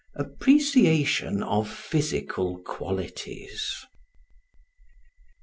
Appreciation 0.15 1.43
of 1.43 1.69
Physical 1.71 2.57
Qualities. 2.63 3.85